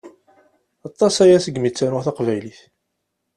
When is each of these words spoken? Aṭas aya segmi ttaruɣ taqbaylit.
Aṭas 0.87 1.15
aya 1.23 1.37
segmi 1.43 1.69
ttaruɣ 1.71 2.01
taqbaylit. 2.03 2.59